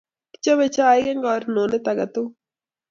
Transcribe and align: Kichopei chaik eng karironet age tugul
Kichopei 0.31 0.73
chaik 0.75 1.05
eng 1.11 1.23
karironet 1.25 1.85
age 1.91 2.05
tugul 2.13 2.33